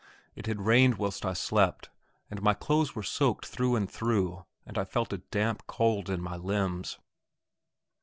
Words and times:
It 0.33 0.47
had 0.47 0.61
rained 0.65 0.95
whilst 0.97 1.27
I 1.27 1.33
slept, 1.33 1.91
and 2.31 2.41
my 2.41 2.55
clothes 2.55 2.95
were 2.95 3.03
soaked 3.03 3.45
through 3.45 3.75
and 3.75 3.87
through, 3.87 4.45
and 4.65 4.75
I 4.79 4.83
felt 4.83 5.13
a 5.13 5.19
damp 5.19 5.67
cold 5.67 6.09
in 6.09 6.23
my 6.23 6.37
limbs. 6.37 6.97